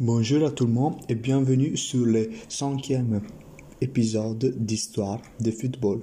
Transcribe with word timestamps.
Bonjour 0.00 0.46
à 0.46 0.50
tout 0.50 0.66
le 0.66 0.72
monde 0.72 0.96
et 1.08 1.14
bienvenue 1.14 1.76
sur 1.76 2.06
le 2.06 2.30
cinquième 2.48 3.20
épisode 3.82 4.54
d'Histoire 4.58 5.20
de 5.38 5.50
football. 5.50 6.02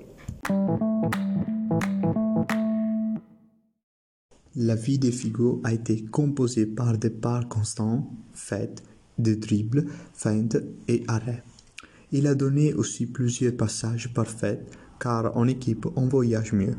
La 4.56 4.76
vie 4.76 5.00
de 5.00 5.10
Figo 5.10 5.60
a 5.64 5.74
été 5.74 6.06
composée 6.06 6.68
par 6.68 6.98
des 6.98 7.10
parts 7.10 7.50
constants, 7.50 8.08
faites 8.32 8.84
de 9.18 9.34
dribbles, 9.34 9.88
feintes 10.14 10.58
et 10.88 11.04
arrêts. 11.08 11.44
Il 12.12 12.28
a 12.28 12.36
donné 12.36 12.74
aussi 12.76 13.08
plusieurs 13.08 13.58
passages 13.58 14.14
parfaits 14.14 14.66
car 15.00 15.36
en 15.36 15.48
équipe 15.48 15.88
on 15.96 16.08
voyage 16.08 16.54
mieux. 16.54 16.76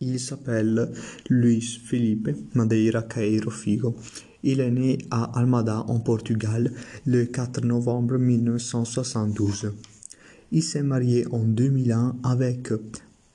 Il 0.00 0.18
s'appelle 0.18 0.92
Luis 1.30 1.80
Felipe 1.84 2.30
Madeira 2.54 3.02
Caeiro 3.02 3.50
Figo. 3.50 3.94
Il 4.46 4.60
est 4.60 4.70
né 4.70 4.98
à 5.10 5.24
Almada 5.38 5.86
en 5.88 6.00
Portugal 6.00 6.70
le 7.06 7.24
4 7.24 7.64
novembre 7.64 8.18
1972. 8.18 9.72
Il 10.52 10.62
s'est 10.62 10.82
marié 10.82 11.26
en 11.32 11.44
2001 11.44 12.16
avec 12.22 12.68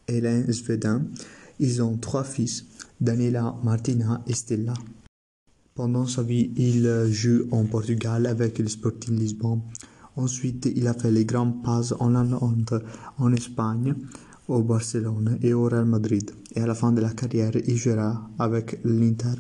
Hélène 0.08 0.53
Svedin. 0.53 1.02
Ils 1.59 1.81
ont 1.81 1.98
trois 1.98 2.23
fils, 2.23 2.64
Daniela, 3.02 3.55
Martina 3.64 4.22
et 4.27 4.36
Stella. 4.36 4.76
Pendant 5.73 6.05
sa 6.05 6.22
vie, 6.22 6.52
il 6.55 6.88
joue 7.09 7.48
en 7.50 7.66
Portugal 7.66 8.28
avec 8.28 8.59
le 8.59 8.67
Sporting 8.67 9.17
Lisbonne. 9.17 9.62
Ensuite, 10.16 10.72
il 10.76 10.88
a 10.88 10.94
fait 10.94 11.12
les 11.12 11.26
grands 11.26 11.52
pas 11.52 11.91
en 12.00 12.14
Hollande, 12.14 12.84
en 13.17 13.34
Espagne, 13.34 13.95
au 14.48 14.62
Barcelone 14.62 15.39
et 15.41 15.55
au 15.55 15.64
Real 15.64 15.86
Madrid. 15.86 16.30
Et 16.53 16.62
à 16.62 16.67
la 16.67 16.76
fin 16.76 16.91
de 16.91 17.02
la 17.02 17.09
carrière, 17.09 17.55
il 17.55 17.78
jouera 17.78 18.30
avec 18.38 18.80
l'Inter. 18.84 19.39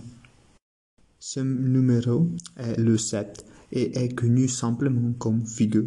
Ce 1.21 1.41
numéro 1.41 2.29
est 2.55 2.79
le 2.79 2.97
7 2.97 3.45
et 3.73 3.99
est 3.99 4.15
connu 4.15 4.47
simplement 4.47 5.11
comme 5.19 5.45
Figu. 5.45 5.85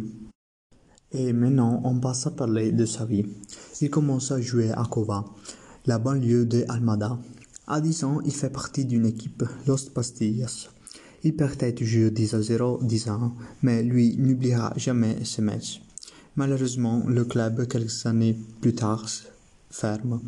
Et 1.11 1.33
maintenant, 1.33 1.81
on 1.83 1.99
passe 1.99 2.27
à 2.27 2.31
parler 2.31 2.71
de 2.71 2.85
sa 2.85 3.05
vie. 3.05 3.25
Il 3.81 3.89
commence 3.89 4.31
à 4.31 4.39
jouer 4.39 4.69
à 4.71 4.83
Cova, 4.83 5.25
la 5.87 5.97
banlieue 5.97 6.45
de 6.45 6.65
Almada. 6.69 7.19
À 7.65 7.81
10 7.81 8.03
ans, 8.03 8.21
il 8.25 8.31
fait 8.31 8.51
partie 8.51 8.85
d'une 8.85 9.07
équipe, 9.07 9.43
Los 9.65 9.89
Pastillas. 9.91 10.69
Il 11.23 11.35
perdait 11.35 11.73
toujours 11.73 12.11
10 12.11 12.33
à 12.35 12.41
0 12.41 12.79
10 12.83 13.09
ans, 13.09 13.33
mais 13.63 13.81
lui 13.81 14.15
n'oubliera 14.17 14.73
jamais 14.77 15.23
ce 15.23 15.41
match. 15.41 15.81
Malheureusement, 16.35 17.03
le 17.07 17.25
club, 17.25 17.67
quelques 17.67 18.05
années 18.05 18.37
plus 18.61 18.75
tard, 18.75 19.07
ferme. 19.71 20.21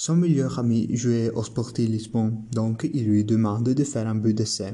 Son 0.00 0.14
meilleur 0.14 0.60
ami 0.60 0.86
jouait 0.96 1.28
au 1.30 1.42
Sporting 1.42 1.90
Lisbonne, 1.90 2.44
donc 2.52 2.88
il 2.94 3.08
lui 3.08 3.24
demande 3.24 3.64
de 3.70 3.82
faire 3.82 4.06
un 4.06 4.14
but 4.14 4.32
d'essai. 4.32 4.72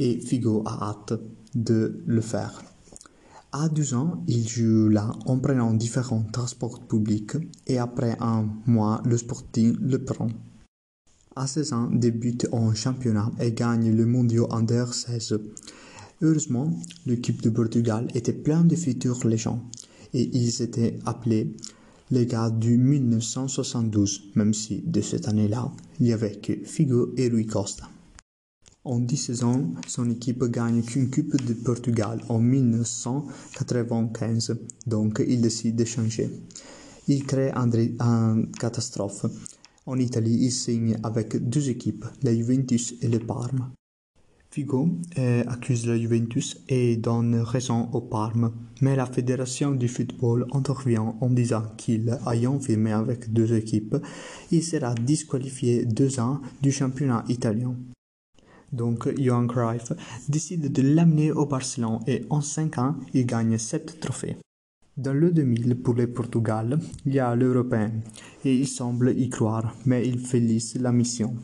Et 0.00 0.18
Figo 0.18 0.64
a 0.66 0.90
hâte 0.90 1.12
de 1.54 2.02
le 2.04 2.20
faire. 2.20 2.60
À 3.52 3.68
12 3.68 3.94
ans, 3.94 4.24
il 4.26 4.48
joue 4.48 4.88
là 4.88 5.12
en 5.26 5.38
prenant 5.38 5.72
différents 5.72 6.24
transports 6.32 6.80
publics 6.80 7.36
et 7.68 7.78
après 7.78 8.16
un 8.18 8.48
mois, 8.66 9.00
le 9.04 9.16
Sporting 9.16 9.76
le 9.80 10.02
prend. 10.02 10.26
À 11.36 11.46
16 11.46 11.72
ans, 11.72 11.88
débute 11.88 12.48
en 12.50 12.74
championnat 12.74 13.30
et 13.38 13.52
gagne 13.52 13.94
le 13.94 14.04
mondial 14.04 14.46
Under 14.50 14.92
16. 14.92 15.38
Heureusement, 16.22 16.76
l'équipe 17.06 17.40
de 17.40 17.50
Portugal 17.50 18.08
était 18.16 18.32
pleine 18.32 18.66
de 18.66 18.74
futurs 18.74 19.24
légendes 19.28 19.62
et 20.12 20.28
ils 20.36 20.60
étaient 20.60 20.98
appelés 21.06 21.54
les 22.10 22.26
gars 22.26 22.50
du 22.50 22.76
1972, 22.76 24.32
même 24.34 24.52
si 24.52 24.82
de 24.84 25.00
cette 25.00 25.28
année-là, 25.28 25.70
il 26.00 26.06
n'y 26.06 26.12
avait 26.12 26.34
que 26.36 26.54
Figo 26.64 27.14
et 27.16 27.28
Rui 27.28 27.46
Costa. 27.46 27.88
En 28.82 28.98
10 28.98 29.44
ans, 29.44 29.70
son 29.86 30.10
équipe 30.10 30.42
gagne 30.44 30.82
qu'une 30.82 31.08
Coupe 31.10 31.36
de 31.44 31.52
Portugal 31.54 32.20
en 32.28 32.40
1995, 32.40 34.56
donc 34.86 35.22
il 35.26 35.40
décide 35.40 35.76
de 35.76 35.84
changer. 35.84 36.30
Il 37.06 37.24
crée 37.24 37.52
une 37.52 38.50
catastrophe. 38.58 39.26
En 39.86 39.98
Italie, 39.98 40.38
il 40.40 40.50
signe 40.50 40.98
avec 41.02 41.36
deux 41.48 41.68
équipes, 41.68 42.06
la 42.22 42.34
Juventus 42.34 42.94
et 43.02 43.08
le 43.08 43.20
Parme. 43.20 43.70
Figo 44.52 44.88
euh, 45.16 45.44
accuse 45.46 45.86
la 45.86 45.96
Juventus 45.96 46.60
et 46.68 46.96
donne 46.96 47.36
raison 47.36 47.88
au 47.92 48.00
Parme, 48.00 48.50
mais 48.80 48.96
la 48.96 49.06
fédération 49.06 49.70
du 49.70 49.86
football 49.86 50.44
intervient 50.52 51.14
en 51.20 51.30
disant 51.30 51.62
qu'il, 51.76 52.18
ayant 52.28 52.58
firmé 52.58 52.90
avec 52.90 53.32
deux 53.32 53.54
équipes, 53.54 53.96
il 54.50 54.64
sera 54.64 54.94
disqualifié 54.94 55.84
deux 55.84 56.18
ans 56.18 56.40
du 56.62 56.72
championnat 56.72 57.24
italien. 57.28 57.76
Donc 58.72 59.08
Johan 59.20 59.46
Cruyff 59.46 59.92
décide 60.28 60.72
de 60.72 60.82
l'amener 60.82 61.30
au 61.30 61.46
Barcelone 61.46 62.00
et 62.08 62.24
en 62.28 62.40
cinq 62.40 62.78
ans, 62.78 62.96
il 63.14 63.26
gagne 63.26 63.56
sept 63.56 64.00
trophées. 64.00 64.36
Dans 64.96 65.14
le 65.14 65.30
2000 65.30 65.76
pour 65.76 65.94
le 65.94 66.08
Portugal, 66.08 66.80
il 67.06 67.14
y 67.14 67.20
a 67.20 67.36
l'Européen 67.36 67.92
et 68.44 68.56
il 68.56 68.66
semble 68.66 69.16
y 69.16 69.28
croire, 69.28 69.76
mais 69.86 70.06
il 70.08 70.18
félicite 70.18 70.82
la 70.82 70.90
mission. 70.90 71.36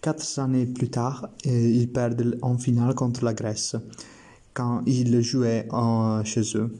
Quatre 0.00 0.38
années 0.38 0.66
plus 0.66 0.90
tard, 0.90 1.28
ils 1.44 1.90
perdent 1.92 2.38
en 2.42 2.56
finale 2.56 2.94
contre 2.94 3.24
la 3.24 3.34
Grèce, 3.34 3.76
quand 4.54 4.82
ils 4.86 5.20
jouaient 5.22 5.66
en, 5.70 6.22
chez 6.24 6.42
eux. 6.56 6.72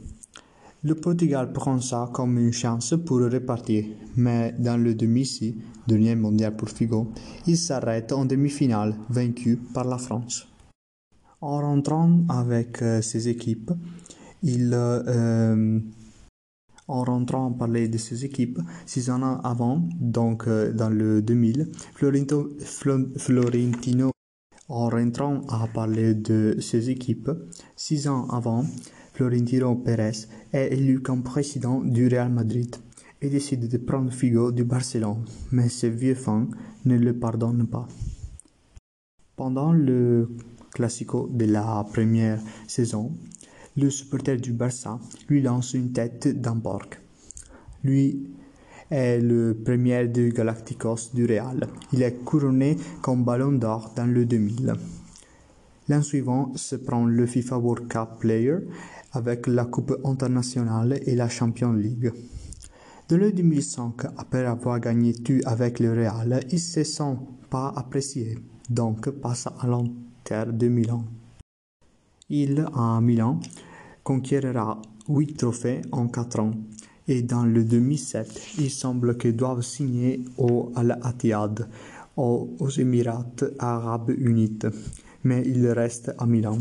Le 0.84 0.94
Portugal 0.94 1.52
prend 1.52 1.80
ça 1.80 2.08
comme 2.12 2.38
une 2.38 2.52
chance 2.52 2.94
pour 3.04 3.18
repartir, 3.18 3.84
mais 4.16 4.54
dans 4.60 4.76
le 4.76 4.94
demi-ci, 4.94 5.56
dernier 5.88 6.14
mondial 6.14 6.54
pour 6.54 6.68
Figo, 6.68 7.10
il 7.48 7.56
s'arrête 7.56 8.12
en 8.12 8.24
demi-finale, 8.24 8.94
vaincu 9.10 9.56
par 9.74 9.84
la 9.84 9.98
France. 9.98 10.46
En 11.40 11.60
rentrant 11.60 12.20
avec 12.28 12.80
euh, 12.82 13.02
ses 13.02 13.28
équipes, 13.28 13.72
il 14.44 14.70
euh, 14.72 15.80
en 16.88 17.04
rentrant 17.04 17.52
parler 17.52 17.88
de 17.88 17.98
ses 17.98 18.24
équipes, 18.24 18.58
six 18.86 19.10
ans 19.10 19.40
avant, 19.42 19.86
donc 20.00 20.48
euh, 20.48 20.72
dans 20.72 20.88
le 20.88 21.22
2000, 21.22 21.68
Florento, 21.94 22.50
Florentino, 23.16 24.10
en 24.68 24.88
rentrant 24.88 25.42
à 25.48 25.66
parler 25.66 26.14
de 26.14 26.56
ses 26.60 26.90
équipes, 26.90 27.30
six 27.76 28.08
ans 28.08 28.26
avant, 28.28 28.64
Florentino 29.14 29.74
Pérez 29.76 30.26
est 30.52 30.72
élu 30.72 31.00
comme 31.00 31.22
président 31.22 31.80
du 31.80 32.08
Real 32.08 32.30
Madrid 32.30 32.76
et 33.20 33.28
décide 33.28 33.68
de 33.68 33.78
prendre 33.78 34.12
Figo 34.12 34.52
du 34.52 34.64
Barcelone, 34.64 35.24
mais 35.50 35.68
ses 35.68 35.90
vieux 35.90 36.14
fans 36.14 36.48
ne 36.84 36.96
le 36.96 37.18
pardonnent 37.18 37.66
pas. 37.66 37.88
Pendant 39.36 39.72
le 39.72 40.28
Classico 40.72 41.28
de 41.32 41.46
la 41.46 41.84
première 41.92 42.40
saison, 42.66 43.10
le 43.78 43.90
supporter 43.90 44.36
du 44.36 44.52
Barça 44.52 44.98
lui 45.28 45.40
lance 45.40 45.74
une 45.74 45.92
tête 45.92 46.28
porc. 46.62 46.88
Lui 47.84 48.28
est 48.90 49.20
le 49.20 49.54
premier 49.54 50.08
de 50.08 50.28
Galacticos 50.30 51.14
du 51.14 51.26
Real. 51.26 51.66
Il 51.92 52.02
est 52.02 52.24
couronné 52.24 52.76
comme 53.02 53.24
ballon 53.24 53.52
d'or 53.52 53.92
dans 53.94 54.06
le 54.06 54.24
2000. 54.24 54.74
L'an 55.88 56.02
suivant 56.02 56.52
se 56.56 56.76
prend 56.76 57.04
le 57.06 57.24
FIFA 57.26 57.58
World 57.58 57.88
Cup 57.88 58.08
Player 58.20 58.56
avec 59.12 59.46
la 59.46 59.64
Coupe 59.64 59.96
internationale 60.04 61.00
et 61.06 61.14
la 61.14 61.28
Champions 61.28 61.72
League. 61.72 62.12
Dans 63.08 63.16
le 63.16 63.32
2005, 63.32 64.04
après 64.16 64.44
avoir 64.44 64.80
gagné 64.80 65.14
tout 65.14 65.40
avec 65.46 65.78
le 65.78 65.92
Real, 65.92 66.40
il 66.50 66.54
ne 66.54 66.58
se 66.58 66.84
sent 66.84 67.16
pas 67.48 67.72
apprécié, 67.74 68.38
donc 68.68 69.08
passe 69.08 69.46
à 69.46 69.66
l'Inter 69.66 70.52
de 70.52 70.68
Milan. 70.68 71.04
Il, 72.28 72.66
à 72.74 73.00
Milan, 73.00 73.40
conquérera 74.08 74.80
huit 75.10 75.36
trophées 75.36 75.82
en 75.92 76.08
quatre 76.08 76.40
ans. 76.40 76.54
Et 77.08 77.20
dans 77.20 77.44
le 77.44 77.62
2007, 77.62 78.40
il 78.58 78.70
semble 78.70 79.18
qu'ils 79.18 79.36
doivent 79.36 79.60
signer 79.60 80.24
au 80.38 80.72
Al-Attiyad, 80.74 81.68
aux 82.16 82.70
Émirats 82.78 83.26
arabes 83.58 84.14
unis, 84.16 84.60
mais 85.24 85.42
il 85.44 85.66
reste 85.68 86.14
à 86.16 86.24
Milan. 86.24 86.56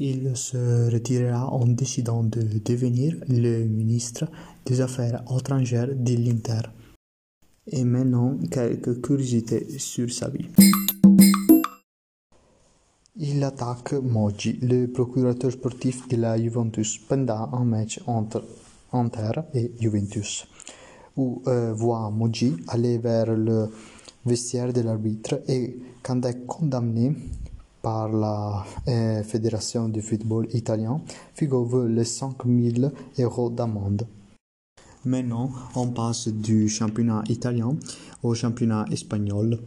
Il 0.00 0.36
se 0.36 0.90
retirera 0.92 1.46
en 1.46 1.66
décidant 1.66 2.24
de 2.24 2.42
devenir 2.64 3.14
le 3.28 3.66
ministre 3.66 4.24
des 4.66 4.80
Affaires 4.80 5.22
étrangères 5.32 5.94
de 5.94 6.14
l'Inter. 6.14 6.62
Et 7.68 7.84
maintenant, 7.84 8.36
quelques 8.50 9.00
curiosités 9.00 9.78
sur 9.78 10.10
sa 10.12 10.28
vie. 10.28 10.48
Il 13.16 13.44
attaque 13.44 13.92
Moggi, 13.92 14.58
le 14.62 14.86
procurateur 14.86 15.52
sportif 15.52 16.08
de 16.08 16.16
la 16.16 16.36
Juventus, 16.36 16.98
pendant 16.98 17.50
un 17.52 17.64
match 17.64 18.00
entre 18.06 18.44
Inter 18.92 19.32
et 19.54 19.70
Juventus, 19.78 20.48
où 21.16 21.40
euh, 21.46 21.72
voit 21.72 22.10
Moggi 22.10 22.56
aller 22.68 22.98
vers 22.98 23.36
le 23.36 23.68
vestiaire 24.24 24.72
de 24.72 24.80
l'arbitre 24.80 25.42
et 25.46 25.78
quand 26.02 26.24
est 26.24 26.44
condamné 26.46 27.14
par 27.80 28.08
la 28.08 28.64
euh, 28.88 29.22
Fédération 29.22 29.88
du 29.88 30.02
football 30.02 30.48
italien, 30.52 31.00
Figo 31.34 31.64
veut 31.64 31.88
les 31.88 32.04
5000 32.04 32.90
euros 33.18 33.50
d'amende. 33.50 34.06
Maintenant, 35.04 35.50
on 35.74 35.88
passe 35.88 36.28
du 36.28 36.68
championnat 36.68 37.24
italien 37.28 37.76
au 38.22 38.34
championnat 38.34 38.84
espagnol. 38.92 39.58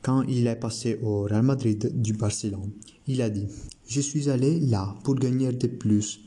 Quand 0.00 0.22
il 0.22 0.46
est 0.46 0.56
passé 0.56 0.98
au 1.02 1.24
Real 1.24 1.42
Madrid 1.42 2.00
du 2.00 2.14
Barcelone, 2.14 2.70
il 3.06 3.20
a 3.20 3.28
dit 3.28 3.46
Je 3.86 4.00
suis 4.00 4.30
allé 4.30 4.58
là 4.58 4.94
pour 5.04 5.16
gagner 5.16 5.52
de 5.52 5.66
plus, 5.66 6.20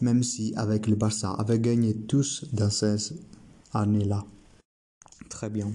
même 0.00 0.24
si 0.24 0.52
avec 0.56 0.88
le 0.88 0.96
Barça 0.96 1.30
avait 1.34 1.60
gagné 1.60 1.94
tous 1.94 2.46
dans 2.52 2.70
ces 2.70 3.14
années-là. 3.72 4.24
Très 5.28 5.48
bien. 5.48 5.70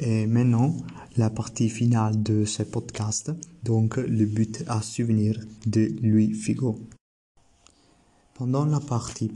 Et 0.00 0.26
maintenant, 0.26 0.74
la 1.16 1.30
partie 1.30 1.68
finale 1.68 2.20
de 2.20 2.44
ce 2.44 2.64
podcast, 2.64 3.30
donc 3.62 3.96
le 3.96 4.26
but 4.26 4.64
à 4.66 4.82
souvenir 4.82 5.38
de 5.66 5.92
Louis 6.02 6.34
Figo. 6.34 6.80
Pendant 8.34 8.64
la 8.64 8.80
partie 8.80 9.30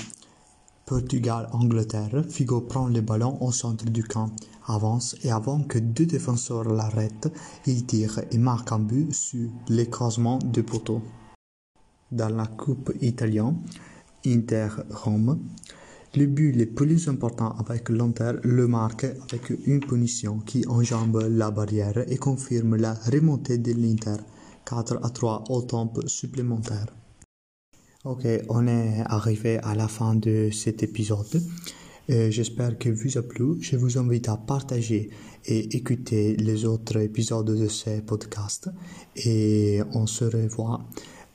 Portugal-Angleterre, 0.88 2.24
Figo 2.30 2.62
prend 2.62 2.88
le 2.88 3.02
ballon 3.02 3.36
au 3.42 3.52
centre 3.52 3.84
du 3.84 4.02
camp, 4.02 4.30
avance 4.66 5.16
et 5.22 5.30
avant 5.30 5.62
que 5.62 5.78
deux 5.78 6.06
défenseurs 6.06 6.64
l'arrêtent, 6.64 7.30
il 7.66 7.84
tire 7.84 8.22
et 8.32 8.38
marque 8.38 8.72
un 8.72 8.78
but 8.78 9.12
sur 9.12 9.50
l'écrasement 9.68 10.38
de 10.38 10.62
poteau. 10.62 11.02
Dans 12.10 12.34
la 12.34 12.46
Coupe 12.46 12.90
italienne, 13.02 13.58
Inter-Rome, 14.24 15.38
le 16.16 16.24
but 16.24 16.52
le 16.52 16.64
plus 16.64 17.06
important 17.06 17.54
avec 17.58 17.90
l'Inter 17.90 18.32
le 18.42 18.66
marque 18.66 19.04
avec 19.04 19.50
une 19.66 19.80
punition 19.80 20.38
qui 20.38 20.66
enjambe 20.68 21.22
la 21.28 21.50
barrière 21.50 22.02
et 22.10 22.16
confirme 22.16 22.76
la 22.76 22.94
remontée 22.94 23.58
de 23.58 23.72
l'Inter 23.72 24.16
4 24.64 25.00
à 25.02 25.10
3 25.10 25.44
au 25.50 25.60
temps 25.60 25.92
supplémentaire. 26.06 26.86
Ok, 28.08 28.26
on 28.48 28.66
est 28.66 29.02
arrivé 29.04 29.58
à 29.58 29.74
la 29.74 29.86
fin 29.86 30.14
de 30.14 30.48
cet 30.50 30.82
épisode. 30.82 31.42
Euh, 32.08 32.30
j'espère 32.30 32.78
que 32.78 32.88
vous 32.88 33.18
a 33.18 33.22
plu. 33.22 33.60
Je 33.60 33.76
vous 33.76 33.98
invite 33.98 34.30
à 34.30 34.38
partager 34.38 35.10
et 35.44 35.76
écouter 35.76 36.34
les 36.36 36.64
autres 36.64 36.96
épisodes 37.02 37.44
de 37.54 37.68
ce 37.68 38.00
podcast. 38.00 38.70
Et 39.14 39.82
on 39.92 40.06
se 40.06 40.24
revoit 40.24 40.80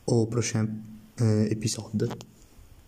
au 0.07 0.25
prochain 0.25 0.67
euh, 1.21 1.45
épisode. 1.51 2.09